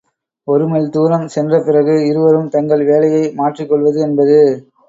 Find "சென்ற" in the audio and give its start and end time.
1.27-1.59